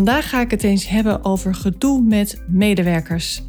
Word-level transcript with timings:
Vandaag 0.00 0.28
ga 0.28 0.40
ik 0.40 0.50
het 0.50 0.62
eens 0.62 0.88
hebben 0.88 1.24
over 1.24 1.54
gedoe 1.54 2.02
met 2.02 2.42
medewerkers. 2.48 3.42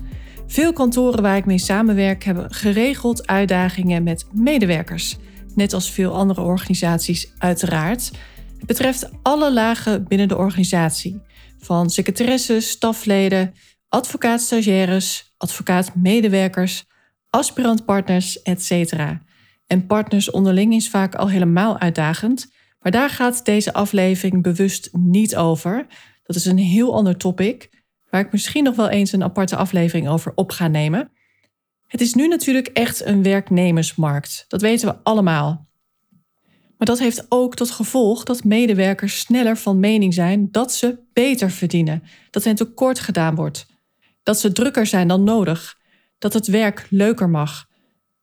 Veel 0.48 0.74
kantoren 0.74 1.22
waar 1.22 1.38
ik 1.38 1.46
mee 1.46 1.58
samenwerk 1.58 2.24
hebben 2.24 2.54
geregeld 2.54 3.28
uitdagingen 3.28 4.04
met 4.04 4.26
medewerkers. 4.34 5.18
Net 5.56 5.74
als 5.74 5.92
veel 5.92 6.16
andere 6.16 6.42
organisaties, 6.42 7.34
uiteraard. 7.38 8.12
Het 8.58 8.66
betreft 8.66 9.10
alle 9.22 9.54
lagen 9.54 10.08
binnen 10.08 10.28
de 10.28 10.38
organisatie: 10.38 11.22
van 11.60 11.90
secretaresses, 11.90 12.70
stafleden, 12.70 13.54
advocaat-stagiaires, 13.90 15.34
advocaat-medewerkers, 15.38 16.86
aspirantpartners, 17.30 18.42
etc. 18.42 18.94
En 19.68 19.86
partners 19.88 20.32
onderling 20.32 20.74
is 20.74 20.90
vaak 20.90 21.16
al 21.16 21.30
helemaal 21.30 21.80
uitdagend, 21.80 22.54
maar 22.80 22.92
daar 22.92 23.10
gaat 23.10 23.46
deze 23.46 23.74
aflevering 23.74 24.44
bewust 24.44 24.90
niet 24.92 25.36
over. 25.36 25.88
Dat 26.32 26.40
is 26.40 26.46
een 26.46 26.58
heel 26.58 26.94
ander 26.94 27.18
topic, 27.18 27.70
waar 28.10 28.22
ik 28.22 28.32
misschien 28.32 28.64
nog 28.64 28.76
wel 28.76 28.90
eens 28.90 29.12
een 29.12 29.24
aparte 29.24 29.56
aflevering 29.56 30.10
over 30.10 30.32
op 30.36 30.52
ga 30.52 30.68
nemen. 30.68 31.12
Het 31.88 32.02
is 32.02 32.14
nu 32.14 32.28
natuurlijk 32.28 32.68
echt 32.68 33.06
een 33.06 33.24
werknemersmarkt. 33.24 34.46
Dat 34.48 34.62
weten 34.62 34.88
we 34.88 34.96
allemaal. 35.04 35.68
Maar 36.78 36.88
dat 36.88 37.00
heeft 37.00 37.26
ook 37.30 37.56
tot 37.56 37.72
gevolg 37.72 38.24
dat 38.24 38.44
medewerkers 38.44 39.20
sneller 39.20 39.58
van 39.58 39.80
mening 39.80 40.14
zijn 40.14 40.52
dat 40.52 40.74
ze 40.74 41.00
beter 41.14 41.52
verdienen, 41.52 42.04
dat 42.30 42.44
hen 42.44 42.56
tekort 42.56 43.00
gedaan 43.00 43.36
wordt, 43.36 43.66
dat 44.24 44.40
ze 44.40 44.52
drukker 44.52 44.86
zijn 44.86 45.08
dan 45.08 45.24
nodig, 45.24 45.78
dat 46.18 46.34
het 46.34 46.48
werk 46.48 46.88
leuker 46.90 47.30
mag. 47.30 47.68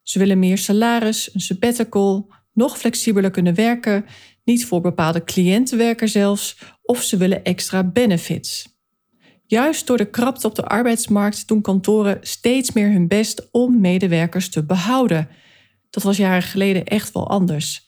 Ze 0.02 0.18
willen 0.18 0.38
meer 0.38 0.58
salaris, 0.58 1.34
een 1.34 1.40
sabbatical, 1.40 2.32
nog 2.52 2.78
flexibeler 2.78 3.30
kunnen 3.30 3.54
werken, 3.54 4.04
niet 4.44 4.66
voor 4.66 4.80
bepaalde 4.80 5.24
cliënten 5.24 5.78
werken 5.78 6.08
zelfs, 6.08 6.58
of 6.88 7.02
ze 7.02 7.16
willen 7.16 7.44
extra 7.44 7.84
benefits. 7.84 8.76
Juist 9.46 9.86
door 9.86 9.96
de 9.96 10.10
krapte 10.10 10.46
op 10.46 10.54
de 10.54 10.64
arbeidsmarkt 10.64 11.48
doen 11.48 11.60
kantoren 11.60 12.18
steeds 12.20 12.72
meer 12.72 12.90
hun 12.90 13.08
best 13.08 13.48
om 13.50 13.80
medewerkers 13.80 14.48
te 14.48 14.64
behouden. 14.64 15.28
Dat 15.90 16.02
was 16.02 16.16
jaren 16.16 16.42
geleden 16.42 16.84
echt 16.84 17.12
wel 17.12 17.28
anders. 17.28 17.86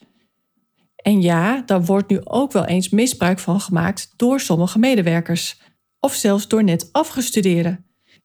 En 0.96 1.22
ja, 1.22 1.62
daar 1.66 1.84
wordt 1.84 2.10
nu 2.10 2.20
ook 2.24 2.52
wel 2.52 2.64
eens 2.64 2.88
misbruik 2.88 3.38
van 3.38 3.60
gemaakt 3.60 4.12
door 4.16 4.40
sommige 4.40 4.78
medewerkers, 4.78 5.60
of 6.00 6.14
zelfs 6.14 6.48
door 6.48 6.64
net 6.64 6.88
afgestudeerden. 6.92 7.84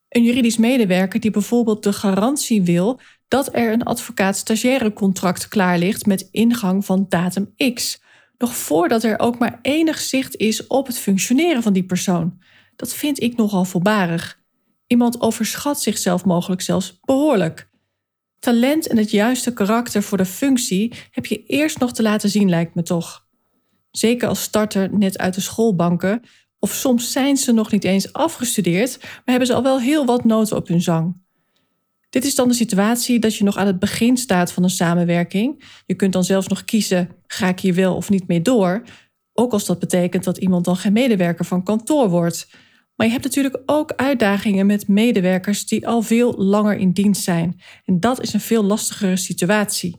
Een 0.10 0.24
juridisch 0.24 0.58
medewerker 0.58 1.20
die 1.20 1.32
bijvoorbeeld 1.32 1.84
de 1.84 1.94
garantie 1.94 2.62
wil 2.62 3.00
dat 3.28 3.56
er 3.56 3.72
een 3.72 3.84
advocaat-stagiaire 3.84 4.94
contract 4.94 5.48
klaar 5.48 5.78
ligt 5.78 6.06
met 6.06 6.28
ingang 6.32 6.86
van 6.86 7.06
datum 7.10 7.54
X, 7.74 8.04
nog 8.38 8.56
voordat 8.56 9.04
er 9.04 9.20
ook 9.20 9.38
maar 9.38 9.60
enig 9.62 10.00
zicht 10.00 10.36
is 10.36 10.68
op 10.68 10.88
het 10.88 10.98
functioneren 10.98 11.64
van 11.64 11.74
die 11.74 11.86
persoon. 11.86 12.40
Dat 12.76 12.94
vind 12.94 13.22
ik 13.22 13.36
nogal 13.36 13.66
voorbarig. 13.66 14.40
Iemand 14.88 15.22
overschat 15.22 15.82
zichzelf 15.82 16.26
mogelijk 16.26 16.62
zelfs 16.62 17.00
behoorlijk. 17.02 17.70
Talent 18.40 18.88
en 18.88 18.98
het 18.98 19.12
juiste 19.12 19.54
karakter 19.54 20.04
voor 20.04 20.18
de 20.18 20.26
functie 20.26 20.94
heb 21.12 21.26
je 21.26 21.46
eerst 21.46 21.80
nog 21.80 21.94
te 21.94 22.02
laten 22.02 22.30
zien, 22.30 22.50
lijkt 22.50 22.76
me 22.76 22.84
toch. 22.84 23.26
Zeker 23.92 24.28
als 24.28 24.42
starter 24.42 24.98
net 24.98 25.18
uit 25.18 25.34
de 25.34 25.42
schoolbanken, 25.42 26.22
of 26.60 26.74
soms 26.74 27.12
zijn 27.12 27.38
ze 27.38 27.52
nog 27.52 27.72
niet 27.72 27.84
eens 27.84 28.14
afgestudeerd, 28.14 28.98
maar 29.02 29.22
hebben 29.26 29.48
ze 29.48 29.54
al 29.54 29.64
wel 29.64 29.80
heel 29.80 30.06
wat 30.06 30.24
noten 30.24 30.58
op 30.58 30.68
hun 30.68 30.82
zang. 30.82 31.25
Dit 32.16 32.26
is 32.26 32.36
dan 32.36 32.48
de 32.48 32.54
situatie 32.54 33.20
dat 33.20 33.36
je 33.36 33.44
nog 33.44 33.58
aan 33.58 33.68
het 33.68 33.80
begin 33.80 34.18
staat 34.18 34.52
van 34.52 34.64
een 34.64 34.70
samenwerking. 34.70 35.64
Je 35.86 35.96
kunt 35.96 36.14
dan 36.14 36.24
zelfs 36.24 36.48
nog 36.48 36.66
kiezen: 36.66 37.10
ga 37.28 37.48
ik 37.48 37.60
hier 37.60 37.74
wel 37.74 37.96
of 37.96 38.10
niet 38.10 38.28
mee 38.28 38.42
door? 38.42 38.84
Ook 39.34 39.52
als 39.52 39.66
dat 39.66 39.80
betekent 39.80 40.24
dat 40.24 40.38
iemand 40.38 40.66
dan 40.66 40.76
geen 40.76 40.94
medewerker 40.94 41.46
van 41.46 41.64
kantoor 41.64 42.10
wordt. 42.10 42.48
Maar 42.96 43.08
je 43.08 43.14
hebt 43.14 43.26
natuurlijk 43.26 43.62
ook 43.66 43.92
uitdagingen 43.92 44.66
met 44.66 44.88
medewerkers 44.88 45.66
die 45.66 45.88
al 45.88 46.02
veel 46.02 46.34
langer 46.38 46.78
in 46.78 46.92
dienst 46.92 47.24
zijn. 47.24 47.62
En 47.86 48.00
dat 48.00 48.22
is 48.22 48.34
een 48.34 48.40
veel 48.40 48.64
lastigere 48.64 49.18
situatie. 49.18 49.98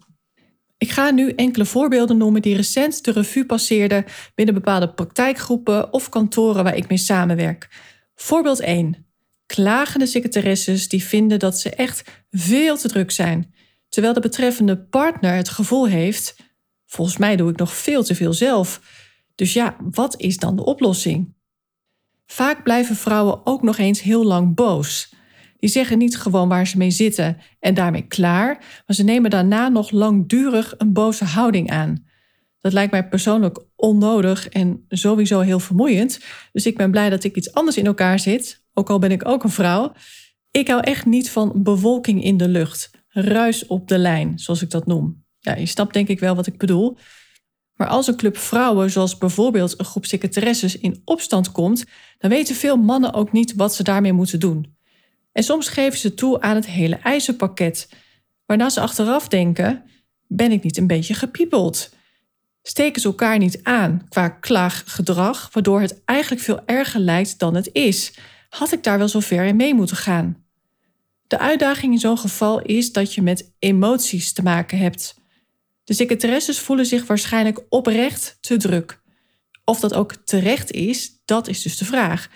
Ik 0.78 0.90
ga 0.90 1.10
nu 1.10 1.30
enkele 1.30 1.64
voorbeelden 1.64 2.16
noemen 2.16 2.42
die 2.42 2.56
recent 2.56 3.04
de 3.04 3.10
revue 3.10 3.46
passeerden 3.46 4.04
binnen 4.34 4.54
bepaalde 4.54 4.92
praktijkgroepen 4.92 5.92
of 5.92 6.08
kantoren 6.08 6.64
waar 6.64 6.76
ik 6.76 6.88
mee 6.88 6.98
samenwerk. 6.98 7.68
Voorbeeld 8.14 8.60
1 8.60 9.05
klagende 9.46 10.06
secretaresses 10.06 10.88
die 10.88 11.04
vinden 11.04 11.38
dat 11.38 11.60
ze 11.60 11.70
echt 11.70 12.24
veel 12.30 12.76
te 12.76 12.88
druk 12.88 13.10
zijn, 13.10 13.54
terwijl 13.88 14.14
de 14.14 14.20
betreffende 14.20 14.78
partner 14.78 15.34
het 15.34 15.48
gevoel 15.48 15.86
heeft: 15.86 16.36
volgens 16.86 17.16
mij 17.16 17.36
doe 17.36 17.50
ik 17.50 17.58
nog 17.58 17.74
veel 17.74 18.04
te 18.04 18.14
veel 18.14 18.32
zelf. 18.32 18.80
Dus 19.34 19.52
ja, 19.52 19.76
wat 19.90 20.20
is 20.20 20.36
dan 20.36 20.56
de 20.56 20.64
oplossing? 20.64 21.34
Vaak 22.26 22.62
blijven 22.62 22.96
vrouwen 22.96 23.46
ook 23.46 23.62
nog 23.62 23.78
eens 23.78 24.02
heel 24.02 24.24
lang 24.24 24.54
boos. 24.54 25.14
Die 25.58 25.70
zeggen 25.70 25.98
niet 25.98 26.18
gewoon 26.18 26.48
waar 26.48 26.66
ze 26.66 26.76
mee 26.76 26.90
zitten 26.90 27.38
en 27.60 27.74
daarmee 27.74 28.06
klaar, 28.06 28.82
maar 28.86 28.96
ze 28.96 29.04
nemen 29.04 29.30
daarna 29.30 29.68
nog 29.68 29.90
langdurig 29.90 30.74
een 30.78 30.92
boze 30.92 31.24
houding 31.24 31.70
aan. 31.70 32.04
Dat 32.60 32.72
lijkt 32.72 32.92
mij 32.92 33.08
persoonlijk 33.08 33.58
onnodig 33.76 34.48
en 34.48 34.84
sowieso 34.88 35.40
heel 35.40 35.60
vermoeiend. 35.60 36.20
Dus 36.52 36.66
ik 36.66 36.76
ben 36.76 36.90
blij 36.90 37.10
dat 37.10 37.24
ik 37.24 37.36
iets 37.36 37.52
anders 37.52 37.76
in 37.76 37.86
elkaar 37.86 38.18
zit, 38.18 38.64
ook 38.78 38.90
al 38.90 38.98
ben 38.98 39.10
ik 39.10 39.28
ook 39.28 39.44
een 39.44 39.50
vrouw. 39.50 39.92
Ik 40.50 40.68
hou 40.68 40.80
echt 40.80 41.06
niet 41.06 41.30
van 41.30 41.52
bewolking 41.54 42.24
in 42.24 42.36
de 42.36 42.48
lucht, 42.48 42.90
ruis 43.08 43.66
op 43.66 43.88
de 43.88 43.98
lijn, 43.98 44.38
zoals 44.38 44.62
ik 44.62 44.70
dat 44.70 44.86
noem. 44.86 45.24
Ja, 45.38 45.56
je 45.56 45.66
snapt 45.66 45.92
denk 45.92 46.08
ik 46.08 46.20
wel 46.20 46.34
wat 46.34 46.46
ik 46.46 46.58
bedoel. 46.58 46.96
Maar 47.74 47.88
als 47.88 48.06
een 48.06 48.16
club 48.16 48.36
vrouwen, 48.36 48.90
zoals 48.90 49.18
bijvoorbeeld 49.18 49.78
een 49.78 49.84
groep 49.84 50.06
secretaresses, 50.06 50.78
in 50.78 51.02
opstand 51.04 51.52
komt, 51.52 51.84
dan 52.18 52.30
weten 52.30 52.54
veel 52.54 52.76
mannen 52.76 53.12
ook 53.12 53.32
niet 53.32 53.54
wat 53.54 53.74
ze 53.74 53.82
daarmee 53.82 54.12
moeten 54.12 54.40
doen. 54.40 54.76
En 55.32 55.42
soms 55.42 55.68
geven 55.68 55.98
ze 55.98 56.14
toe 56.14 56.40
aan 56.40 56.54
het 56.54 56.66
hele 56.66 56.96
eisenpakket, 56.96 57.88
waarna 58.46 58.68
ze 58.68 58.80
achteraf 58.80 59.28
denken: 59.28 59.84
ben 60.26 60.52
ik 60.52 60.62
niet 60.62 60.76
een 60.76 60.86
beetje 60.86 61.14
gepiepeld? 61.14 61.94
Steken 62.62 63.00
ze 63.00 63.08
elkaar 63.08 63.38
niet 63.38 63.60
aan 63.62 64.06
qua 64.08 64.28
klaaggedrag, 64.28 65.48
waardoor 65.52 65.80
het 65.80 66.02
eigenlijk 66.04 66.42
veel 66.42 66.60
erger 66.64 67.00
lijkt 67.00 67.38
dan 67.38 67.54
het 67.54 67.70
is? 67.72 68.18
Had 68.48 68.72
ik 68.72 68.82
daar 68.82 68.98
wel 68.98 69.08
zo 69.08 69.20
ver 69.20 69.44
in 69.44 69.56
mee 69.56 69.74
moeten 69.74 69.96
gaan? 69.96 70.44
De 71.26 71.38
uitdaging 71.38 71.92
in 71.92 71.98
zo'n 71.98 72.18
geval 72.18 72.62
is 72.62 72.92
dat 72.92 73.14
je 73.14 73.22
met 73.22 73.52
emoties 73.58 74.32
te 74.32 74.42
maken 74.42 74.78
hebt. 74.78 75.20
De 75.84 75.94
secretaresses 75.94 76.58
voelen 76.58 76.86
zich 76.86 77.06
waarschijnlijk 77.06 77.60
oprecht 77.68 78.38
te 78.40 78.56
druk. 78.56 79.00
Of 79.64 79.80
dat 79.80 79.94
ook 79.94 80.14
terecht 80.14 80.70
is, 80.70 81.20
dat 81.24 81.48
is 81.48 81.62
dus 81.62 81.78
de 81.78 81.84
vraag. 81.84 82.28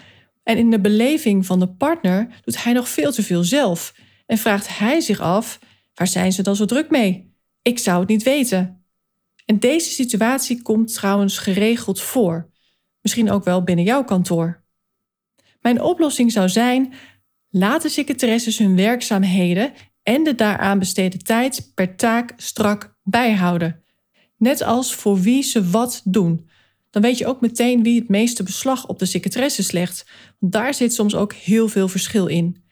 En 0.43 0.57
in 0.57 0.71
de 0.71 0.81
beleving 0.81 1.47
van 1.47 1.59
de 1.59 1.69
partner 1.69 2.41
doet 2.45 2.63
hij 2.63 2.73
nog 2.73 2.89
veel 2.89 3.13
te 3.13 3.23
veel 3.23 3.45
zelf 3.45 3.95
en 4.27 4.39
vraagt 4.39 4.79
hij 4.79 5.01
zich 5.01 5.21
af: 5.21 5.59
waar 5.95 6.07
zijn 6.07 6.33
ze 6.33 6.43
dan 6.43 6.57
zo 6.57 6.65
druk 6.65 6.91
mee? 6.91 7.35
Ik 7.63 7.79
zou 7.79 8.01
het 8.01 8.09
niet 8.09 8.23
weten. 8.23 8.85
En 9.45 9.59
deze 9.59 9.91
situatie 9.91 10.63
komt 10.63 10.95
trouwens 10.95 11.39
geregeld 11.39 12.01
voor. 12.01 12.51
Misschien 13.01 13.31
ook 13.31 13.45
wel 13.45 13.63
binnen 13.63 13.85
jouw 13.85 14.05
kantoor. 14.05 14.65
Mijn 15.61 15.83
oplossing 15.83 16.33
zou 16.33 16.49
zijn: 16.49 16.93
laat 17.51 17.83
de 17.83 17.89
secretaresses 17.89 18.59
hun 18.59 18.77
werkzaamheden 18.77 19.73
en 20.03 20.25
de 20.25 20.35
daaraan 20.35 20.79
besteden 20.79 21.25
tijd 21.25 21.73
per 21.75 21.97
taak 21.97 22.33
strak 22.37 22.97
bijhouden. 23.03 23.85
Net 24.37 24.63
als 24.63 24.95
voor 24.95 25.21
wie 25.21 25.43
ze 25.43 25.71
wat 25.71 26.01
doen. 26.05 26.49
Dan 26.91 27.03
weet 27.03 27.19
je 27.19 27.27
ook 27.27 27.41
meteen 27.41 27.83
wie 27.83 27.99
het 27.99 28.09
meeste 28.09 28.43
beslag 28.43 28.87
op 28.87 28.99
de 28.99 29.07
secretaresses 29.07 29.71
legt, 29.71 30.07
want 30.39 30.53
daar 30.53 30.75
zit 30.75 30.95
soms 30.95 31.15
ook 31.15 31.33
heel 31.33 31.69
veel 31.69 31.89
verschil 31.89 32.27
in. 32.27 32.65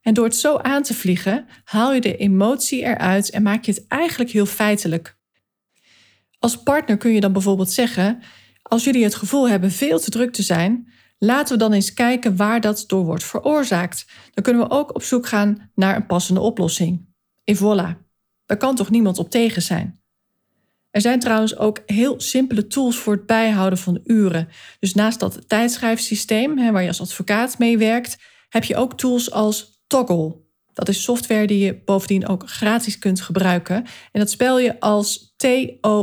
En 0.00 0.14
door 0.14 0.24
het 0.24 0.36
zo 0.36 0.56
aan 0.56 0.82
te 0.82 0.94
vliegen, 0.94 1.46
haal 1.64 1.92
je 1.92 2.00
de 2.00 2.16
emotie 2.16 2.82
eruit 2.82 3.30
en 3.30 3.42
maak 3.42 3.64
je 3.64 3.72
het 3.72 3.86
eigenlijk 3.88 4.30
heel 4.30 4.46
feitelijk. 4.46 5.18
Als 6.38 6.62
partner 6.62 6.96
kun 6.96 7.12
je 7.12 7.20
dan 7.20 7.32
bijvoorbeeld 7.32 7.70
zeggen: 7.70 8.22
Als 8.62 8.84
jullie 8.84 9.04
het 9.04 9.14
gevoel 9.14 9.48
hebben 9.48 9.70
veel 9.70 9.98
te 9.98 10.10
druk 10.10 10.32
te 10.32 10.42
zijn, 10.42 10.92
Laten 11.18 11.52
we 11.52 11.58
dan 11.58 11.72
eens 11.72 11.94
kijken 11.94 12.36
waar 12.36 12.60
dat 12.60 12.84
door 12.86 13.04
wordt 13.04 13.24
veroorzaakt. 13.24 14.06
Dan 14.30 14.44
kunnen 14.44 14.62
we 14.62 14.74
ook 14.74 14.94
op 14.94 15.02
zoek 15.02 15.26
gaan 15.26 15.70
naar 15.74 15.96
een 15.96 16.06
passende 16.06 16.40
oplossing. 16.40 17.06
En 17.44 17.56
voilà, 17.56 18.04
daar 18.46 18.56
kan 18.58 18.74
toch 18.74 18.90
niemand 18.90 19.18
op 19.18 19.30
tegen 19.30 19.62
zijn. 19.62 20.00
Er 20.90 21.00
zijn 21.00 21.20
trouwens 21.20 21.56
ook 21.56 21.82
heel 21.86 22.20
simpele 22.20 22.66
tools 22.66 22.96
voor 22.96 23.12
het 23.12 23.26
bijhouden 23.26 23.78
van 23.78 24.00
uren. 24.04 24.48
Dus 24.78 24.94
naast 24.94 25.20
dat 25.20 25.48
tijdschrijfsysteem, 25.48 26.72
waar 26.72 26.82
je 26.82 26.88
als 26.88 27.00
advocaat 27.00 27.58
mee 27.58 27.78
werkt, 27.78 28.16
heb 28.48 28.64
je 28.64 28.76
ook 28.76 28.98
tools 28.98 29.30
als 29.30 29.82
Toggle. 29.86 30.36
Dat 30.72 30.88
is 30.88 31.02
software 31.02 31.46
die 31.46 31.58
je 31.64 31.82
bovendien 31.84 32.28
ook 32.28 32.48
gratis 32.50 32.98
kunt 32.98 33.20
gebruiken. 33.20 33.76
En 34.12 34.20
dat 34.20 34.30
spel 34.30 34.58
je 34.58 34.80
als 34.80 35.34
T-O-G-G-L. 35.36 35.96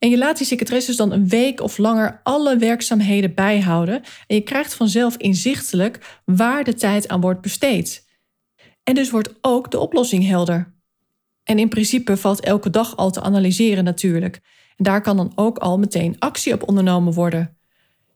En 0.00 0.10
je 0.10 0.18
laat 0.18 0.38
die 0.38 0.46
secretaresses 0.46 0.96
dan 0.96 1.12
een 1.12 1.28
week 1.28 1.60
of 1.60 1.78
langer 1.78 2.20
alle 2.22 2.56
werkzaamheden 2.56 3.34
bijhouden. 3.34 4.02
En 4.26 4.36
je 4.36 4.40
krijgt 4.40 4.74
vanzelf 4.74 5.16
inzichtelijk 5.16 6.20
waar 6.24 6.64
de 6.64 6.74
tijd 6.74 7.08
aan 7.08 7.20
wordt 7.20 7.40
besteed. 7.40 8.06
En 8.82 8.94
dus 8.94 9.10
wordt 9.10 9.34
ook 9.40 9.70
de 9.70 9.78
oplossing 9.78 10.26
helder. 10.26 10.74
En 11.44 11.58
in 11.58 11.68
principe 11.68 12.16
valt 12.16 12.40
elke 12.40 12.70
dag 12.70 12.96
al 12.96 13.10
te 13.10 13.20
analyseren 13.20 13.84
natuurlijk. 13.84 14.40
En 14.76 14.84
daar 14.84 15.00
kan 15.00 15.16
dan 15.16 15.32
ook 15.34 15.58
al 15.58 15.78
meteen 15.78 16.16
actie 16.18 16.52
op 16.52 16.68
ondernomen 16.68 17.12
worden. 17.12 17.56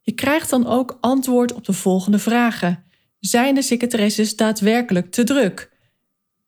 Je 0.02 0.12
krijgt 0.12 0.50
dan 0.50 0.66
ook 0.66 0.98
antwoord 1.00 1.52
op 1.52 1.64
de 1.64 1.72
volgende 1.72 2.18
vragen. 2.18 2.84
Zijn 3.20 3.54
de 3.54 3.62
secretaresses 3.62 4.36
daadwerkelijk 4.36 5.10
te 5.10 5.24
druk? 5.24 5.70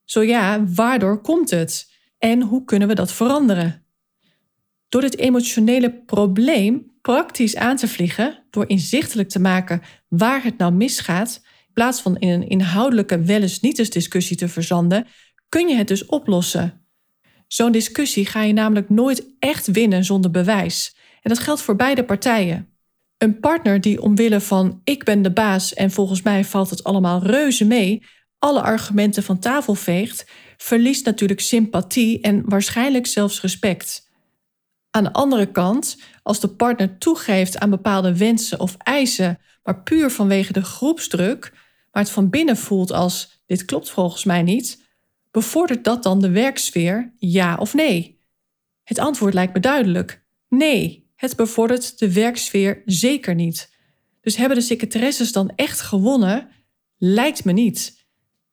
Zo 0.04 0.22
ja, 0.22 0.64
waardoor 0.66 1.20
komt 1.20 1.50
het? 1.50 1.92
En 2.18 2.42
hoe 2.42 2.64
kunnen 2.64 2.88
we 2.88 2.94
dat 2.94 3.12
veranderen? 3.12 3.85
Door 4.88 5.00
dit 5.00 5.18
emotionele 5.18 6.02
probleem 6.06 6.94
praktisch 7.00 7.56
aan 7.56 7.76
te 7.76 7.88
vliegen, 7.88 8.44
door 8.50 8.68
inzichtelijk 8.68 9.28
te 9.28 9.40
maken 9.40 9.82
waar 10.08 10.42
het 10.42 10.58
nou 10.58 10.72
misgaat, 10.72 11.40
in 11.66 11.72
plaats 11.72 12.00
van 12.00 12.16
in 12.16 12.28
een 12.28 12.48
inhoudelijke 12.48 13.20
wel 13.20 13.42
eens 13.42 13.60
niet 13.60 13.78
eens 13.78 13.90
discussie 13.90 14.36
te 14.36 14.48
verzanden, 14.48 15.06
kun 15.48 15.68
je 15.68 15.74
het 15.74 15.88
dus 15.88 16.06
oplossen. 16.06 16.86
Zo'n 17.46 17.72
discussie 17.72 18.26
ga 18.26 18.42
je 18.42 18.52
namelijk 18.52 18.90
nooit 18.90 19.26
echt 19.38 19.66
winnen 19.66 20.04
zonder 20.04 20.30
bewijs. 20.30 20.96
En 21.22 21.30
dat 21.30 21.38
geldt 21.38 21.62
voor 21.62 21.76
beide 21.76 22.04
partijen. 22.04 22.68
Een 23.18 23.40
partner 23.40 23.80
die 23.80 24.02
omwille 24.02 24.40
van 24.40 24.80
ik 24.84 25.04
ben 25.04 25.22
de 25.22 25.32
baas 25.32 25.74
en 25.74 25.90
volgens 25.90 26.22
mij 26.22 26.44
valt 26.44 26.70
het 26.70 26.84
allemaal 26.84 27.22
reuze 27.22 27.64
mee, 27.64 28.02
alle 28.38 28.60
argumenten 28.60 29.22
van 29.22 29.38
tafel 29.38 29.74
veegt, 29.74 30.30
verliest 30.56 31.04
natuurlijk 31.04 31.40
sympathie 31.40 32.20
en 32.20 32.42
waarschijnlijk 32.44 33.06
zelfs 33.06 33.40
respect. 33.40 34.05
Aan 34.96 35.04
de 35.04 35.12
andere 35.12 35.46
kant, 35.46 35.98
als 36.22 36.40
de 36.40 36.48
partner 36.48 36.98
toegeeft 36.98 37.58
aan 37.58 37.70
bepaalde 37.70 38.16
wensen 38.16 38.60
of 38.60 38.76
eisen, 38.78 39.38
maar 39.62 39.82
puur 39.82 40.10
vanwege 40.10 40.52
de 40.52 40.62
groepsdruk, 40.62 41.52
maar 41.90 42.02
het 42.02 42.12
van 42.12 42.30
binnen 42.30 42.56
voelt 42.56 42.92
als 42.92 43.42
dit 43.46 43.64
klopt 43.64 43.90
volgens 43.90 44.24
mij 44.24 44.42
niet, 44.42 44.84
bevordert 45.30 45.84
dat 45.84 46.02
dan 46.02 46.20
de 46.20 46.30
werksfeer, 46.30 47.12
ja 47.16 47.56
of 47.56 47.74
nee? 47.74 48.20
Het 48.82 48.98
antwoord 48.98 49.34
lijkt 49.34 49.54
me 49.54 49.60
duidelijk: 49.60 50.24
nee. 50.48 51.10
Het 51.14 51.36
bevordert 51.36 51.98
de 51.98 52.12
werksfeer 52.12 52.82
zeker 52.84 53.34
niet. 53.34 53.72
Dus 54.20 54.36
hebben 54.36 54.56
de 54.56 54.64
secretaresses 54.64 55.32
dan 55.32 55.52
echt 55.56 55.80
gewonnen? 55.80 56.48
Lijkt 56.98 57.44
me 57.44 57.52
niet. 57.52 58.06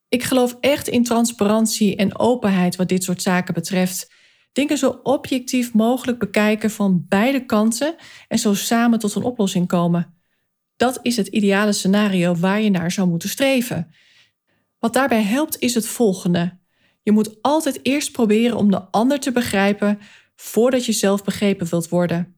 Ik 0.09 0.23
geloof 0.23 0.57
echt 0.59 0.87
in 0.87 1.03
transparantie 1.03 1.95
en 1.95 2.19
openheid 2.19 2.75
wat 2.75 2.89
dit 2.89 3.03
soort 3.03 3.21
zaken 3.21 3.53
betreft. 3.53 4.11
Dingen 4.53 4.77
zo 4.77 4.99
objectief 5.03 5.73
mogelijk 5.73 6.19
bekijken 6.19 6.71
van 6.71 7.05
beide 7.09 7.45
kanten 7.45 7.95
en 8.27 8.39
zo 8.39 8.53
samen 8.53 8.99
tot 8.99 9.15
een 9.15 9.23
oplossing 9.23 9.67
komen. 9.67 10.13
Dat 10.75 10.99
is 11.01 11.17
het 11.17 11.27
ideale 11.27 11.71
scenario 11.71 12.35
waar 12.35 12.61
je 12.61 12.69
naar 12.69 12.91
zou 12.91 13.07
moeten 13.07 13.29
streven. 13.29 13.93
Wat 14.79 14.93
daarbij 14.93 15.21
helpt 15.21 15.59
is 15.59 15.73
het 15.73 15.87
volgende. 15.87 16.57
Je 17.03 17.11
moet 17.11 17.41
altijd 17.41 17.79
eerst 17.83 18.11
proberen 18.11 18.57
om 18.57 18.71
de 18.71 18.81
ander 18.81 19.19
te 19.19 19.31
begrijpen 19.31 19.99
voordat 20.35 20.85
je 20.85 20.91
zelf 20.91 21.23
begrepen 21.23 21.67
wilt 21.69 21.89
worden. 21.89 22.35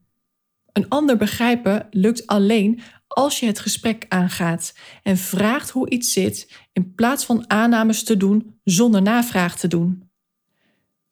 Een 0.72 0.88
ander 0.88 1.16
begrijpen 1.16 1.86
lukt 1.90 2.26
alleen 2.26 2.80
als 3.08 3.40
je 3.40 3.46
het 3.46 3.58
gesprek 3.58 4.04
aangaat 4.08 4.74
en 5.02 5.16
vraagt 5.16 5.70
hoe 5.70 5.90
iets 5.90 6.12
zit 6.12 6.52
in 6.72 6.94
plaats 6.94 7.24
van 7.24 7.50
aannames 7.50 8.02
te 8.02 8.16
doen 8.16 8.58
zonder 8.64 9.02
navraag 9.02 9.58
te 9.58 9.68
doen. 9.68 10.05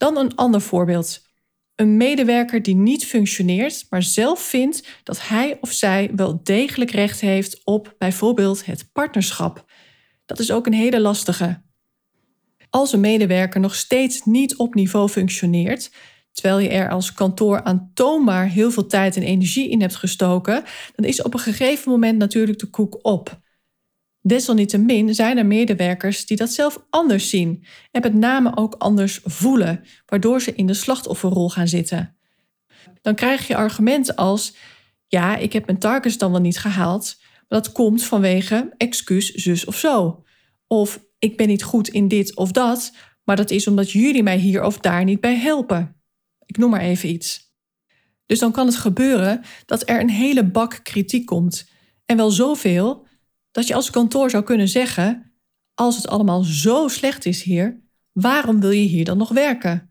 Dan 0.04 0.16
een 0.16 0.34
ander 0.34 0.60
voorbeeld. 0.60 1.22
Een 1.74 1.96
medewerker 1.96 2.62
die 2.62 2.74
niet 2.74 3.06
functioneert, 3.06 3.86
maar 3.90 4.02
zelf 4.02 4.40
vindt 4.40 4.88
dat 5.02 5.28
hij 5.28 5.58
of 5.60 5.72
zij 5.72 6.10
wel 6.16 6.40
degelijk 6.42 6.90
recht 6.90 7.20
heeft 7.20 7.64
op 7.64 7.94
bijvoorbeeld 7.98 8.66
het 8.66 8.88
partnerschap. 8.92 9.64
Dat 10.26 10.38
is 10.38 10.52
ook 10.52 10.66
een 10.66 10.72
hele 10.72 11.00
lastige. 11.00 11.62
Als 12.70 12.92
een 12.92 13.00
medewerker 13.00 13.60
nog 13.60 13.74
steeds 13.74 14.24
niet 14.24 14.56
op 14.56 14.74
niveau 14.74 15.08
functioneert, 15.08 15.90
terwijl 16.32 16.58
je 16.58 16.68
er 16.68 16.90
als 16.90 17.12
kantoor 17.12 17.62
aantoonbaar 17.62 18.48
heel 18.48 18.70
veel 18.70 18.86
tijd 18.86 19.16
en 19.16 19.22
energie 19.22 19.70
in 19.70 19.80
hebt 19.80 19.96
gestoken, 19.96 20.64
dan 20.94 21.04
is 21.04 21.22
op 21.22 21.34
een 21.34 21.40
gegeven 21.40 21.90
moment 21.90 22.18
natuurlijk 22.18 22.58
de 22.58 22.70
koek 22.70 22.98
op. 23.02 23.40
Desalniettemin 24.26 25.14
zijn 25.14 25.38
er 25.38 25.46
medewerkers 25.46 26.26
die 26.26 26.36
dat 26.36 26.50
zelf 26.50 26.86
anders 26.90 27.28
zien 27.28 27.64
en 27.90 28.00
met 28.00 28.14
name 28.14 28.56
ook 28.56 28.74
anders 28.74 29.20
voelen, 29.24 29.84
waardoor 30.06 30.40
ze 30.40 30.54
in 30.54 30.66
de 30.66 30.74
slachtofferrol 30.74 31.50
gaan 31.50 31.68
zitten. 31.68 32.16
Dan 33.02 33.14
krijg 33.14 33.46
je 33.46 33.56
argumenten 33.56 34.14
als: 34.14 34.56
ja, 35.08 35.36
ik 35.36 35.52
heb 35.52 35.66
mijn 35.66 35.78
targets 35.78 36.18
dan 36.18 36.30
wel 36.30 36.40
niet 36.40 36.58
gehaald, 36.58 37.16
maar 37.48 37.62
dat 37.62 37.72
komt 37.72 38.04
vanwege 38.04 38.74
excuus 38.76 39.32
zus 39.32 39.64
of 39.64 39.76
zo. 39.76 40.24
Of 40.66 41.00
ik 41.18 41.36
ben 41.36 41.48
niet 41.48 41.62
goed 41.62 41.88
in 41.88 42.08
dit 42.08 42.36
of 42.36 42.52
dat, 42.52 42.92
maar 43.24 43.36
dat 43.36 43.50
is 43.50 43.66
omdat 43.66 43.90
jullie 43.90 44.22
mij 44.22 44.38
hier 44.38 44.62
of 44.62 44.78
daar 44.78 45.04
niet 45.04 45.20
bij 45.20 45.36
helpen. 45.36 45.96
Ik 46.46 46.56
noem 46.56 46.70
maar 46.70 46.80
even 46.80 47.08
iets. 47.08 47.52
Dus 48.26 48.38
dan 48.38 48.52
kan 48.52 48.66
het 48.66 48.76
gebeuren 48.76 49.40
dat 49.66 49.88
er 49.88 50.00
een 50.00 50.10
hele 50.10 50.44
bak 50.44 50.80
kritiek 50.82 51.26
komt. 51.26 51.68
En 52.06 52.16
wel 52.16 52.30
zoveel 52.30 53.03
dat 53.54 53.66
je 53.66 53.74
als 53.74 53.90
kantoor 53.90 54.30
zou 54.30 54.44
kunnen 54.44 54.68
zeggen: 54.68 55.32
Als 55.74 55.96
het 55.96 56.08
allemaal 56.08 56.42
zo 56.42 56.88
slecht 56.88 57.26
is 57.26 57.42
hier, 57.42 57.80
waarom 58.12 58.60
wil 58.60 58.70
je 58.70 58.86
hier 58.86 59.04
dan 59.04 59.18
nog 59.18 59.28
werken? 59.28 59.90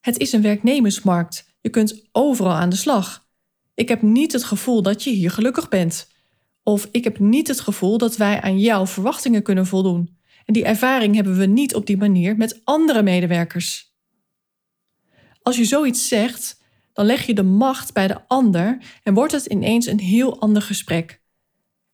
Het 0.00 0.18
is 0.18 0.32
een 0.32 0.42
werknemersmarkt. 0.42 1.48
Je 1.60 1.70
kunt 1.70 2.08
overal 2.12 2.52
aan 2.52 2.68
de 2.68 2.76
slag. 2.76 3.26
Ik 3.74 3.88
heb 3.88 4.02
niet 4.02 4.32
het 4.32 4.44
gevoel 4.44 4.82
dat 4.82 5.04
je 5.04 5.10
hier 5.10 5.30
gelukkig 5.30 5.68
bent. 5.68 6.08
Of 6.62 6.88
ik 6.90 7.04
heb 7.04 7.18
niet 7.18 7.48
het 7.48 7.60
gevoel 7.60 7.98
dat 7.98 8.16
wij 8.16 8.40
aan 8.40 8.58
jouw 8.58 8.86
verwachtingen 8.86 9.42
kunnen 9.42 9.66
voldoen. 9.66 10.18
En 10.44 10.52
die 10.52 10.64
ervaring 10.64 11.14
hebben 11.14 11.36
we 11.36 11.46
niet 11.46 11.74
op 11.74 11.86
die 11.86 11.96
manier 11.96 12.36
met 12.36 12.60
andere 12.64 13.02
medewerkers. 13.02 13.94
Als 15.42 15.56
je 15.56 15.64
zoiets 15.64 16.08
zegt, 16.08 16.62
dan 16.92 17.06
leg 17.06 17.26
je 17.26 17.34
de 17.34 17.42
macht 17.42 17.92
bij 17.92 18.06
de 18.06 18.28
ander 18.28 18.82
en 19.02 19.14
wordt 19.14 19.32
het 19.32 19.46
ineens 19.46 19.86
een 19.86 20.00
heel 20.00 20.40
ander 20.40 20.62
gesprek. 20.62 21.19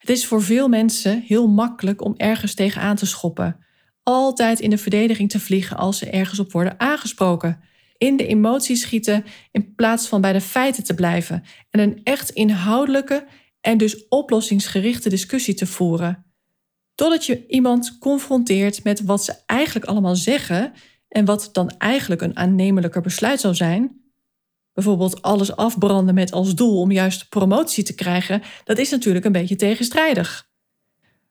Het 0.07 0.17
is 0.17 0.27
voor 0.27 0.43
veel 0.43 0.69
mensen 0.69 1.23
heel 1.27 1.49
makkelijk 1.49 2.05
om 2.05 2.15
ergens 2.17 2.55
tegenaan 2.55 2.97
te 2.97 3.07
schoppen. 3.07 3.57
Altijd 4.03 4.61
in 4.61 4.71
de 4.71 4.79
verdediging 4.79 5.31
te 5.31 5.41
vliegen 5.41 5.77
als 5.77 5.99
ze 5.99 6.11
ergens 6.11 6.39
op 6.39 6.53
worden 6.53 6.81
aangesproken. 6.81 7.61
In 7.99 8.17
de 8.17 8.27
emoties 8.27 8.81
schieten 8.81 9.25
in 9.53 9.75
plaats 9.75 10.07
van 10.07 10.21
bij 10.21 10.33
de 10.33 10.41
feiten 10.41 10.85
te 10.85 10.95
blijven. 10.95 11.43
En 11.71 11.81
een 11.81 12.01
echt 12.05 12.31
inhoudelijke 12.31 13.27
en 13.61 13.79
dus 13.79 14.09
oplossingsgerichte 14.09 15.09
discussie 15.09 15.55
te 15.55 15.67
voeren. 15.67 16.25
Totdat 16.95 17.27
je 17.27 17.47
iemand 17.47 17.99
confronteert 17.99 18.85
met 18.85 19.03
wat 19.03 19.25
ze 19.25 19.35
eigenlijk 19.47 19.87
allemaal 19.87 20.17
zeggen 20.17 20.73
en 21.09 21.25
wat 21.25 21.49
dan 21.53 21.71
eigenlijk 21.79 22.21
een 22.21 22.37
aannemelijker 22.37 23.01
besluit 23.01 23.41
zou 23.41 23.55
zijn, 23.55 24.06
bijvoorbeeld 24.77 25.23
alles 25.23 25.57
afbranden 25.57 26.15
met 26.15 26.33
als 26.33 26.55
doel 26.55 26.81
om 26.81 26.93
juist 26.93 27.29
promotie 27.29 27.85
te 27.85 27.95
krijgen, 27.95 28.43
dat 28.65 28.79
is 28.79 28.91
natuurlijk 28.91 29.25
een 29.25 29.33
beetje 29.33 29.57
tegenstrijdig. 29.57 30.49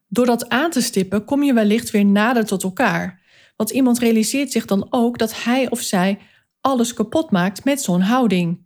Door 0.08 0.26
dat 0.26 0.48
aan 0.48 0.70
te 0.70 0.80
stippen 0.80 1.24
kom 1.24 1.42
je 1.42 1.52
wellicht 1.52 1.90
weer 1.90 2.04
nader 2.04 2.46
tot 2.46 2.62
elkaar, 2.62 3.22
want 3.56 3.70
iemand 3.70 3.98
realiseert 3.98 4.52
zich 4.52 4.64
dan 4.64 4.86
ook 4.90 5.18
dat 5.18 5.44
hij 5.44 5.70
of 5.70 5.80
zij 5.80 6.18
alles 6.60 6.94
kapot 6.94 7.30
maakt 7.30 7.64
met 7.64 7.82
zo'n 7.82 8.00
houding. 8.00 8.64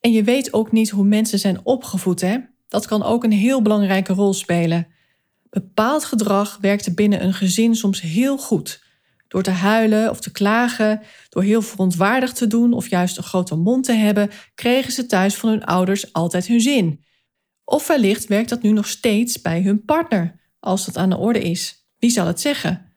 En 0.00 0.12
je 0.12 0.22
weet 0.22 0.52
ook 0.52 0.72
niet 0.72 0.90
hoe 0.90 1.04
mensen 1.04 1.38
zijn 1.38 1.60
opgevoed, 1.62 2.20
hè? 2.20 2.36
Dat 2.68 2.86
kan 2.86 3.02
ook 3.02 3.24
een 3.24 3.32
heel 3.32 3.62
belangrijke 3.62 4.12
rol 4.12 4.32
spelen. 4.32 4.86
Bepaald 5.50 6.04
gedrag 6.04 6.58
werkte 6.60 6.94
binnen 6.94 7.24
een 7.24 7.34
gezin 7.34 7.74
soms 7.74 8.00
heel 8.00 8.38
goed. 8.38 8.84
Door 9.30 9.42
te 9.42 9.50
huilen 9.50 10.10
of 10.10 10.20
te 10.20 10.32
klagen, 10.32 11.00
door 11.28 11.42
heel 11.42 11.62
verontwaardigd 11.62 12.36
te 12.36 12.46
doen 12.46 12.72
of 12.72 12.88
juist 12.88 13.16
een 13.16 13.22
grote 13.22 13.54
mond 13.54 13.84
te 13.84 13.92
hebben, 13.92 14.30
kregen 14.54 14.92
ze 14.92 15.06
thuis 15.06 15.34
van 15.34 15.48
hun 15.48 15.64
ouders 15.64 16.12
altijd 16.12 16.46
hun 16.46 16.60
zin. 16.60 17.04
Of 17.64 17.86
wellicht 17.86 18.26
werkt 18.26 18.48
dat 18.48 18.62
nu 18.62 18.70
nog 18.70 18.88
steeds 18.88 19.40
bij 19.40 19.62
hun 19.62 19.84
partner, 19.84 20.40
als 20.60 20.84
dat 20.86 20.96
aan 20.96 21.10
de 21.10 21.16
orde 21.16 21.42
is. 21.42 21.86
Wie 21.98 22.10
zal 22.10 22.26
het 22.26 22.40
zeggen? 22.40 22.94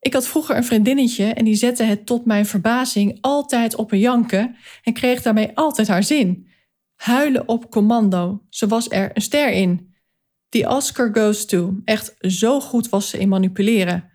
Ik 0.00 0.12
had 0.12 0.28
vroeger 0.28 0.56
een 0.56 0.64
vriendinnetje 0.64 1.24
en 1.24 1.44
die 1.44 1.54
zette 1.54 1.82
het 1.82 2.06
tot 2.06 2.24
mijn 2.24 2.46
verbazing 2.46 3.18
altijd 3.20 3.74
op 3.74 3.92
een 3.92 3.98
janken 3.98 4.56
en 4.82 4.92
kreeg 4.92 5.22
daarmee 5.22 5.50
altijd 5.54 5.88
haar 5.88 6.04
zin. 6.04 6.48
Huilen 6.94 7.48
op 7.48 7.70
commando, 7.70 8.42
ze 8.48 8.66
was 8.66 8.90
er 8.90 9.10
een 9.14 9.22
ster 9.22 9.50
in. 9.50 9.94
Die 10.48 10.68
Oscar 10.68 11.10
goes 11.12 11.44
to, 11.44 11.74
echt 11.84 12.14
zo 12.18 12.60
goed 12.60 12.88
was 12.88 13.08
ze 13.08 13.18
in 13.18 13.28
manipuleren. 13.28 14.12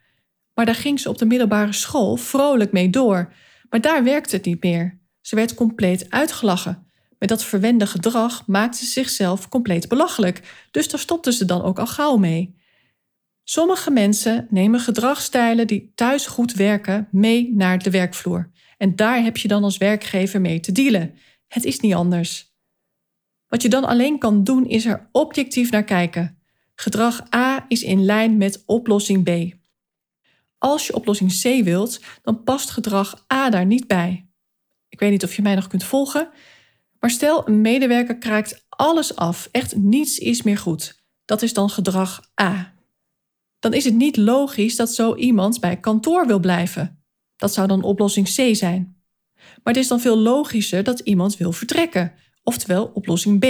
Maar 0.59 0.67
daar 0.67 0.77
ging 0.77 0.99
ze 0.99 1.09
op 1.09 1.17
de 1.17 1.25
middelbare 1.25 1.73
school 1.73 2.15
vrolijk 2.15 2.71
mee 2.71 2.89
door. 2.89 3.33
Maar 3.69 3.81
daar 3.81 4.03
werkte 4.03 4.35
het 4.35 4.45
niet 4.45 4.63
meer. 4.63 4.99
Ze 5.21 5.35
werd 5.35 5.53
compleet 5.53 6.09
uitgelachen. 6.09 6.91
Met 7.19 7.29
dat 7.29 7.43
verwende 7.43 7.87
gedrag 7.87 8.47
maakte 8.47 8.77
ze 8.77 8.85
zichzelf 8.85 9.49
compleet 9.49 9.87
belachelijk, 9.87 10.67
dus 10.71 10.89
daar 10.89 10.99
stopte 10.99 11.31
ze 11.31 11.45
dan 11.45 11.61
ook 11.61 11.79
al 11.79 11.87
gauw 11.87 12.17
mee. 12.17 12.55
Sommige 13.43 13.91
mensen 13.91 14.47
nemen 14.49 14.79
gedragsstijlen 14.79 15.67
die 15.67 15.91
thuis 15.95 16.27
goed 16.27 16.53
werken 16.53 17.07
mee 17.11 17.53
naar 17.55 17.79
de 17.79 17.89
werkvloer. 17.89 18.51
En 18.77 18.95
daar 18.95 19.23
heb 19.23 19.37
je 19.37 19.47
dan 19.47 19.63
als 19.63 19.77
werkgever 19.77 20.41
mee 20.41 20.59
te 20.59 20.71
dealen. 20.71 21.15
Het 21.47 21.63
is 21.63 21.79
niet 21.79 21.93
anders. 21.93 22.53
Wat 23.47 23.61
je 23.61 23.69
dan 23.69 23.85
alleen 23.85 24.17
kan 24.17 24.43
doen 24.43 24.67
is 24.67 24.85
er 24.85 25.09
objectief 25.11 25.71
naar 25.71 25.83
kijken. 25.83 26.37
Gedrag 26.75 27.33
A 27.35 27.65
is 27.67 27.83
in 27.83 28.05
lijn 28.05 28.37
met 28.37 28.63
oplossing 28.65 29.23
B. 29.23 29.58
Als 30.59 30.87
je 30.87 30.95
oplossing 30.95 31.41
C 31.41 31.63
wilt, 31.63 31.99
dan 32.21 32.43
past 32.43 32.69
gedrag 32.69 33.25
A 33.33 33.49
daar 33.49 33.65
niet 33.65 33.87
bij. 33.87 34.29
Ik 34.89 34.99
weet 34.99 35.11
niet 35.11 35.23
of 35.23 35.35
je 35.35 35.41
mij 35.41 35.55
nog 35.55 35.67
kunt 35.67 35.83
volgen, 35.83 36.29
maar 36.99 37.09
stel 37.09 37.47
een 37.47 37.61
medewerker 37.61 38.17
kraakt 38.17 38.65
alles 38.69 39.15
af, 39.15 39.49
echt 39.51 39.75
niets 39.75 40.17
is 40.17 40.41
meer 40.41 40.57
goed. 40.57 41.03
Dat 41.25 41.41
is 41.41 41.53
dan 41.53 41.69
gedrag 41.69 42.21
A. 42.41 42.73
Dan 43.59 43.73
is 43.73 43.85
het 43.85 43.93
niet 43.93 44.17
logisch 44.17 44.75
dat 44.75 44.93
zo 44.93 45.15
iemand 45.15 45.59
bij 45.59 45.79
kantoor 45.79 46.27
wil 46.27 46.39
blijven. 46.39 47.03
Dat 47.35 47.53
zou 47.53 47.67
dan 47.67 47.83
oplossing 47.83 48.27
C 48.27 48.55
zijn. 48.55 49.03
Maar 49.35 49.73
het 49.73 49.77
is 49.77 49.87
dan 49.87 49.99
veel 49.99 50.17
logischer 50.17 50.83
dat 50.83 50.99
iemand 50.99 51.37
wil 51.37 51.51
vertrekken, 51.51 52.13
oftewel 52.43 52.91
oplossing 52.93 53.39
B. 53.39 53.45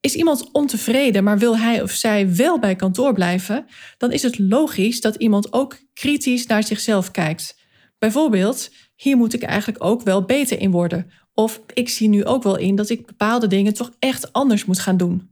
Is 0.00 0.14
iemand 0.14 0.50
ontevreden, 0.52 1.24
maar 1.24 1.38
wil 1.38 1.58
hij 1.58 1.82
of 1.82 1.90
zij 1.90 2.34
wel 2.34 2.58
bij 2.58 2.76
kantoor 2.76 3.12
blijven, 3.12 3.66
dan 3.98 4.12
is 4.12 4.22
het 4.22 4.38
logisch 4.38 5.00
dat 5.00 5.14
iemand 5.14 5.52
ook 5.52 5.78
kritisch 5.94 6.46
naar 6.46 6.64
zichzelf 6.64 7.10
kijkt. 7.10 7.58
Bijvoorbeeld, 7.98 8.70
hier 8.96 9.16
moet 9.16 9.32
ik 9.32 9.42
eigenlijk 9.42 9.84
ook 9.84 10.02
wel 10.02 10.24
beter 10.24 10.60
in 10.60 10.70
worden. 10.70 11.10
Of 11.34 11.60
ik 11.74 11.88
zie 11.88 12.08
nu 12.08 12.24
ook 12.24 12.42
wel 12.42 12.56
in 12.56 12.74
dat 12.74 12.88
ik 12.88 13.06
bepaalde 13.06 13.46
dingen 13.46 13.74
toch 13.74 13.90
echt 13.98 14.32
anders 14.32 14.64
moet 14.64 14.78
gaan 14.78 14.96
doen. 14.96 15.30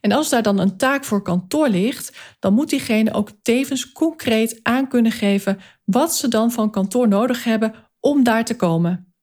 En 0.00 0.12
als 0.12 0.28
daar 0.28 0.42
dan 0.42 0.58
een 0.58 0.76
taak 0.76 1.04
voor 1.04 1.22
kantoor 1.22 1.68
ligt, 1.68 2.16
dan 2.38 2.54
moet 2.54 2.70
diegene 2.70 3.12
ook 3.12 3.30
tevens 3.42 3.92
concreet 3.92 4.60
aan 4.62 4.88
kunnen 4.88 5.12
geven 5.12 5.58
wat 5.84 6.16
ze 6.16 6.28
dan 6.28 6.52
van 6.52 6.70
kantoor 6.70 7.08
nodig 7.08 7.44
hebben 7.44 7.74
om 8.00 8.22
daar 8.22 8.44
te 8.44 8.56
komen. 8.56 9.14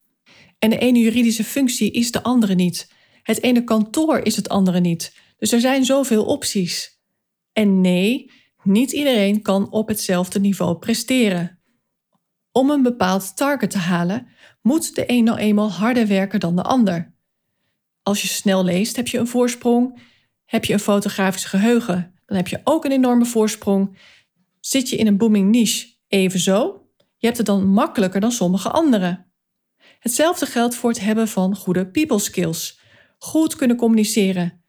En 0.60 0.70
de 0.70 0.78
ene 0.78 1.00
juridische 1.00 1.44
functie 1.44 1.92
is 1.92 2.12
de 2.12 2.24
andere 2.24 2.56
niet. 2.56 2.92
Het 3.24 3.42
ene 3.42 3.64
kantoor 3.64 4.20
is 4.20 4.36
het 4.36 4.50
andere 4.50 4.80
niet. 4.80 5.16
Dus 5.38 5.52
er 5.52 5.60
zijn 5.60 5.86
zoveel 5.86 6.26
opties. 6.26 7.02
En 7.52 7.82
nee, 7.82 8.32
niet 8.64 8.92
iedereen 8.92 9.42
kan 9.42 9.72
op 9.72 9.88
hetzelfde 9.88 10.40
niveau 10.40 10.78
presteren. 10.78 11.60
Om 12.52 12.70
een 12.70 12.84
bepaald 12.84 13.38
target 13.38 13.72
te 13.72 13.78
halen, 13.78 14.28
moet 14.62 14.96
de 14.96 15.04
een 15.08 15.24
nou 15.24 15.38
eenmaal 15.38 15.72
harder 15.72 16.08
werken 16.08 16.40
dan 16.40 16.56
de 16.56 16.62
ander. 16.62 17.16
Als 18.02 18.22
je 18.22 18.28
snel 18.28 18.64
leest, 18.64 18.96
heb 18.96 19.08
je 19.08 19.18
een 19.18 19.28
voorsprong. 19.28 20.02
Heb 20.46 20.66
je 20.66 20.74
een 20.74 20.80
fotografisch 20.80 21.46
geheugen, 21.46 22.14
dan 22.26 22.38
heb 22.38 22.48
je 22.48 22.62
ook 22.64 22.86
een 22.86 22.92
enorme 22.92 23.26
voorsprong. 23.26 23.98
Zit 24.60 24.90
je 24.90 24.96
in 24.96 25.08
een 25.08 25.18
booming 25.18 25.50
niche, 25.50 25.96
evenzo. 26.08 26.88
Je 27.18 27.26
hebt 27.26 27.38
het 27.38 27.46
dan 27.46 27.68
makkelijker 27.68 28.22
dan 28.22 28.32
sommige 28.32 28.70
anderen. 28.70 29.34
Hetzelfde 30.00 30.46
geldt 30.46 30.76
voor 30.76 30.90
het 30.90 31.00
hebben 31.00 31.28
van 31.28 31.56
goede 31.56 31.88
people 31.88 32.20
skills 32.20 32.80
goed 33.24 33.56
kunnen 33.56 33.78
communiceren, 33.78 34.64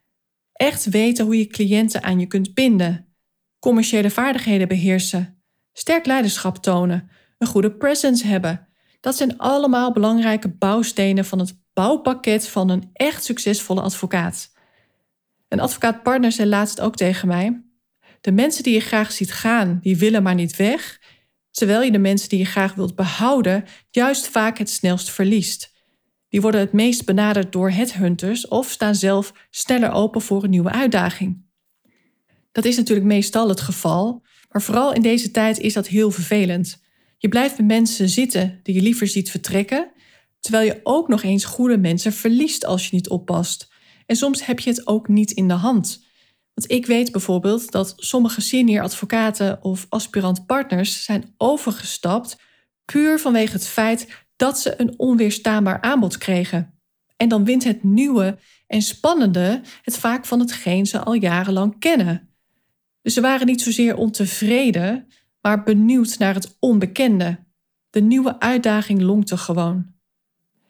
echt 0.53 0.85
weten 0.85 1.25
hoe 1.25 1.39
je 1.39 1.47
cliënten 1.47 2.03
aan 2.03 2.21
je 2.21 2.27
kunt 2.27 2.55
binden, 2.55 3.15
commerciële 3.59 4.11
vaardigheden 4.11 4.69
beheersen, 4.69 5.43
sterk 5.73 6.07
leiderschap 6.07 6.57
tonen, 6.57 7.11
een 7.39 7.47
goede 7.47 7.73
presence 7.73 8.27
hebben. 8.27 8.69
Dat 9.01 9.17
zijn 9.17 9.39
allemaal 9.39 9.93
belangrijke 9.93 10.49
bouwstenen 10.49 11.25
van 11.25 11.39
het 11.39 11.59
bouwpakket 11.73 12.49
van 12.49 12.69
een 12.69 12.91
echt 12.93 13.25
succesvolle 13.25 13.81
advocaat. 13.81 14.53
Een 15.49 15.61
advocaatpartner 15.61 16.33
zei 16.33 16.49
laatst 16.49 16.81
ook 16.81 16.97
tegen 16.97 17.29
mij: 17.29 17.63
De 18.21 18.33
mensen 18.33 18.63
die 18.63 18.75
je 18.75 18.81
graag 18.81 19.13
ziet 19.13 19.33
gaan, 19.33 19.79
die 19.83 19.97
willen 19.97 20.23
maar 20.23 20.35
niet 20.35 20.57
weg, 20.57 21.01
terwijl 21.51 21.83
je 21.83 21.93
de 21.93 21.99
mensen 21.99 22.29
die 22.29 22.39
je 22.39 22.45
graag 22.45 22.75
wilt 22.75 22.95
behouden, 22.95 23.65
juist 23.91 24.29
vaak 24.29 24.59
het 24.59 24.71
snelst 24.71 25.11
verliest. 25.11 25.74
Die 26.35 26.43
worden 26.43 26.61
het 26.61 26.73
meest 26.73 27.05
benaderd 27.05 27.53
door 27.53 27.71
headhunters 27.71 28.49
of 28.49 28.71
staan 28.71 28.95
zelf 28.95 29.33
sneller 29.51 29.93
open 29.93 30.21
voor 30.21 30.45
een 30.45 30.51
nieuwe 30.51 30.71
uitdaging. 30.71 31.45
Dat 32.53 32.65
is 32.65 32.77
natuurlijk 32.77 33.07
meestal 33.07 33.49
het 33.49 33.61
geval, 33.61 34.23
maar 34.51 34.63
vooral 34.63 34.93
in 34.93 35.03
deze 35.03 35.31
tijd 35.31 35.59
is 35.59 35.73
dat 35.73 35.87
heel 35.87 36.11
vervelend. 36.11 36.83
Je 37.19 37.29
blijft 37.29 37.57
met 37.57 37.67
mensen 37.67 38.09
zitten 38.09 38.61
die 38.63 38.75
je 38.75 38.81
liever 38.81 39.07
ziet 39.07 39.31
vertrekken, 39.31 39.91
terwijl 40.41 40.67
je 40.67 40.81
ook 40.83 41.09
nog 41.09 41.23
eens 41.23 41.45
goede 41.45 41.79
mensen 41.79 42.13
verliest 42.13 42.65
als 42.65 42.85
je 42.85 42.95
niet 42.95 43.09
oppast. 43.09 43.73
En 44.07 44.17
soms 44.17 44.47
heb 44.47 44.61
je 44.61 44.71
het 44.71 44.87
ook 44.87 45.09
niet 45.09 45.31
in 45.31 45.49
de 45.49 45.55
hand. 45.55 46.05
Want 46.55 46.71
ik 46.71 46.87
weet 46.87 47.13
bijvoorbeeld 47.13 47.71
dat 47.71 47.93
sommige 47.97 48.41
senior 48.41 48.83
advocaten 48.83 49.63
of 49.63 49.87
aspirant 49.89 50.47
partners 50.47 51.05
zijn 51.05 51.35
overgestapt 51.37 52.37
puur 52.85 53.19
vanwege 53.19 53.53
het 53.53 53.67
feit 53.67 54.24
dat 54.37 54.59
ze 54.59 54.81
een 54.81 54.99
onweerstaanbaar 54.99 55.81
aanbod 55.81 56.19
kregen. 56.19 56.79
En 57.17 57.29
dan 57.29 57.45
wint 57.45 57.65
het 57.65 57.83
nieuwe 57.83 58.39
en 58.67 58.83
spannende 58.83 59.61
het 59.83 59.99
vaak 59.99 60.25
van 60.25 60.41
hetgeen 60.41 60.87
ze 60.87 60.99
al 60.99 61.15
jarenlang 61.15 61.79
kennen. 61.79 62.35
Dus 63.03 63.15
ze 63.15 63.21
waren 63.21 63.47
niet 63.47 63.63
zozeer 63.63 63.97
ontevreden, 63.97 65.07
maar 65.41 65.63
benieuwd 65.63 66.19
naar 66.19 66.35
het 66.35 66.57
onbekende. 66.61 67.39
De 67.91 68.01
nieuwe 68.01 68.41
uitdaging 68.41 69.01
lonkte 69.01 69.37
gewoon. 69.37 69.93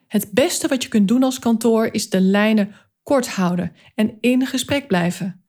Het 0.06 0.32
beste 0.32 0.68
wat 0.68 0.82
je 0.82 0.88
kunt 0.88 1.08
doen 1.08 1.22
als 1.22 1.38
kantoor 1.38 1.86
is 1.86 2.10
de 2.10 2.20
lijnen 2.20 2.74
kort 3.02 3.28
houden 3.28 3.72
en 3.94 4.18
in 4.20 4.46
gesprek 4.46 4.86
blijven. 4.86 5.44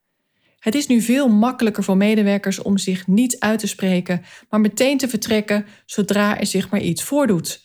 Het 0.60 0.76
is 0.76 0.88
nu 0.88 1.02
veel 1.02 1.28
makkelijker 1.28 1.84
voor 1.84 1.98
medewerkers 1.98 2.62
om 2.62 2.78
zich 2.78 3.08
niet 3.08 3.40
uit 3.40 3.60
te 3.60 3.68
spreken, 3.68 4.22
maar 4.50 4.62
meteen 4.62 4.98
te 4.98 5.08
vertrekken 5.08 5.66
zodra 5.86 6.40
er 6.40 6.46
zich 6.46 6.70
maar 6.70 6.82
iets 6.82 7.04
voordoet. 7.04 7.65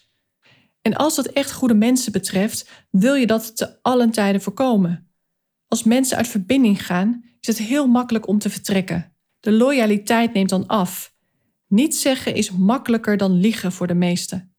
En 0.82 0.96
als 0.96 1.16
dat 1.16 1.26
echt 1.26 1.52
goede 1.52 1.74
mensen 1.74 2.12
betreft, 2.12 2.86
wil 2.90 3.14
je 3.14 3.26
dat 3.26 3.56
te 3.56 3.82
allen 3.82 4.10
tijden 4.10 4.40
voorkomen. 4.40 5.10
Als 5.68 5.84
mensen 5.84 6.16
uit 6.16 6.28
verbinding 6.28 6.86
gaan, 6.86 7.24
is 7.40 7.46
het 7.46 7.58
heel 7.58 7.86
makkelijk 7.86 8.26
om 8.26 8.38
te 8.38 8.50
vertrekken. 8.50 9.16
De 9.40 9.52
loyaliteit 9.52 10.32
neemt 10.32 10.48
dan 10.48 10.66
af. 10.66 11.14
Niet 11.68 11.96
zeggen 11.96 12.34
is 12.34 12.50
makkelijker 12.50 13.16
dan 13.16 13.32
liegen 13.32 13.72
voor 13.72 13.86
de 13.86 13.94
meesten. 13.94 14.54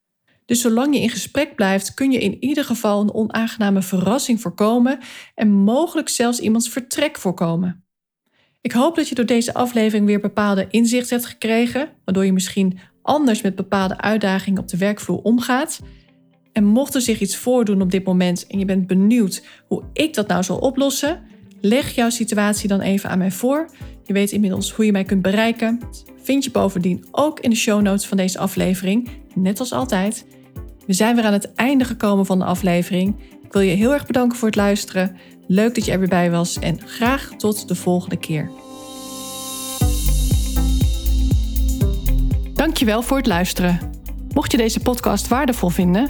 Dus 0.45 0.61
zolang 0.61 0.95
je 0.95 1.01
in 1.01 1.09
gesprek 1.09 1.55
blijft, 1.55 1.93
kun 1.93 2.11
je 2.11 2.19
in 2.19 2.43
ieder 2.43 2.65
geval 2.65 3.01
een 3.01 3.13
onaangename 3.13 3.81
verrassing 3.81 4.41
voorkomen 4.41 4.99
en 5.35 5.51
mogelijk 5.51 6.09
zelfs 6.09 6.39
iemands 6.39 6.69
vertrek 6.69 7.17
voorkomen. 7.17 7.85
Ik 8.61 8.71
hoop 8.71 8.95
dat 8.95 9.09
je 9.09 9.15
door 9.15 9.25
deze 9.25 9.53
aflevering 9.53 10.05
weer 10.05 10.19
bepaalde 10.19 10.67
inzichten 10.69 11.15
hebt 11.17 11.29
gekregen, 11.29 11.89
waardoor 12.05 12.25
je 12.25 12.33
misschien 12.33 12.79
anders 13.01 13.41
met 13.41 13.55
bepaalde 13.55 13.97
uitdagingen 13.97 14.61
op 14.61 14.67
de 14.67 14.77
werkvloer 14.77 15.21
omgaat. 15.21 15.79
En 16.51 16.65
mocht 16.65 16.95
er 16.95 17.01
zich 17.01 17.19
iets 17.19 17.35
voordoen 17.35 17.81
op 17.81 17.91
dit 17.91 18.03
moment 18.03 18.47
en 18.47 18.59
je 18.59 18.65
bent 18.65 18.87
benieuwd 18.87 19.43
hoe 19.67 19.83
ik 19.93 20.13
dat 20.13 20.27
nou 20.27 20.43
zal 20.43 20.57
oplossen, 20.57 21.21
leg 21.61 21.95
jouw 21.95 22.09
situatie 22.09 22.67
dan 22.67 22.81
even 22.81 23.09
aan 23.09 23.17
mij 23.17 23.31
voor. 23.31 23.69
Je 24.05 24.13
weet 24.13 24.31
inmiddels 24.31 24.71
hoe 24.71 24.85
je 24.85 24.91
mij 24.91 25.03
kunt 25.03 25.21
bereiken. 25.21 25.79
Vind 26.23 26.43
je 26.43 26.51
bovendien 26.51 27.05
ook 27.11 27.39
in 27.39 27.49
de 27.49 27.55
show 27.55 27.81
notes 27.81 28.05
van 28.05 28.17
deze 28.17 28.39
aflevering, 28.39 29.09
net 29.33 29.59
als 29.59 29.73
altijd. 29.73 30.25
We 30.87 30.93
zijn 30.93 31.15
weer 31.15 31.25
aan 31.25 31.33
het 31.33 31.53
einde 31.53 31.83
gekomen 31.83 32.25
van 32.25 32.39
de 32.39 32.45
aflevering. 32.45 33.15
Ik 33.43 33.53
wil 33.53 33.61
je 33.61 33.75
heel 33.75 33.93
erg 33.93 34.05
bedanken 34.05 34.37
voor 34.37 34.47
het 34.47 34.57
luisteren. 34.57 35.15
Leuk 35.47 35.75
dat 35.75 35.85
je 35.85 35.91
er 35.91 35.99
weer 35.99 36.07
bij 36.07 36.31
was 36.31 36.59
en 36.59 36.79
graag 36.85 37.31
tot 37.37 37.67
de 37.67 37.75
volgende 37.75 38.17
keer. 38.17 38.51
Dankjewel 42.53 43.01
voor 43.01 43.17
het 43.17 43.27
luisteren. 43.27 43.79
Mocht 44.33 44.51
je 44.51 44.57
deze 44.57 44.79
podcast 44.79 45.27
waardevol 45.27 45.69
vinden, 45.69 46.09